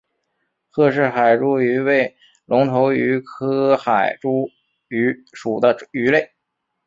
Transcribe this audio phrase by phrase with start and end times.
[0.71, 2.17] 赫氏海猪鱼为
[2.47, 4.49] 隆头鱼科海猪
[4.87, 6.33] 鱼属的鱼类。